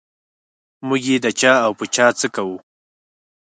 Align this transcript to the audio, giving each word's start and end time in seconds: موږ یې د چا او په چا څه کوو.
موږ 0.87 1.01
یې 1.09 1.17
د 1.25 1.27
چا 1.39 1.53
او 1.65 1.71
په 1.79 1.85
چا 1.95 2.07
څه 2.19 2.27
کوو. 2.35 2.57